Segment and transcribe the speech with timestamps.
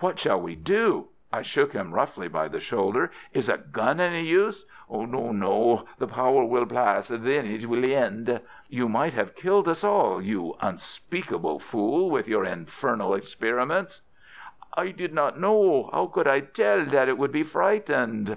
[0.00, 3.12] "What shall we do?" I shook him roughly by the shoulder.
[3.32, 5.84] "Is a gun any use?" "No, no.
[5.98, 7.06] The power will pass.
[7.06, 14.00] Then it will end." "You might have killed us all—you unspeakable fool—with your infernal experiments."
[14.74, 15.90] "I did not know.
[15.92, 18.36] How could I tell that it would be frightened?